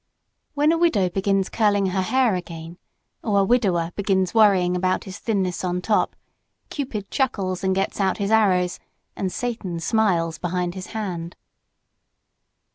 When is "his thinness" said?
5.03-5.63